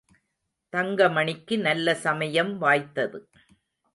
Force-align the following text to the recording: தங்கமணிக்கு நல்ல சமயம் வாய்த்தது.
தங்கமணிக்கு 0.73 1.57
நல்ல 1.59 1.95
சமயம் 1.95 2.61
வாய்த்தது. 2.61 3.19